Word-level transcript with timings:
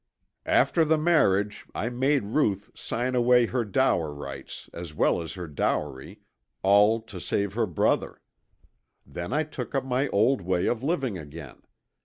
"After 0.47 0.83
the 0.83 0.97
marriage 0.97 1.67
I 1.75 1.89
made 1.89 2.23
Ruth 2.23 2.71
sign 2.73 3.13
away 3.13 3.45
her 3.45 3.63
dower 3.63 4.11
rights 4.11 4.67
as 4.73 4.95
well 4.95 5.21
as 5.21 5.33
her 5.33 5.45
dowry, 5.47 6.21
all 6.63 6.99
to 7.03 7.19
save 7.19 7.53
her 7.53 7.67
brother. 7.67 8.19
Then 9.05 9.31
I 9.31 9.43
took 9.43 9.75
up 9.75 9.85
my 9.85 10.07
old 10.07 10.41
way 10.41 10.65
of 10.65 10.81
living 10.81 11.19
again. 11.19 11.61